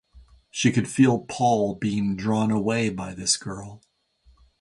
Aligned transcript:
She 0.49 0.71
could 0.71 0.87
feel 0.87 1.25
Paul 1.29 1.75
being 1.75 2.15
drawn 2.15 2.49
away 2.49 2.89
by 2.89 3.13
this 3.13 3.37
girl. 3.37 3.83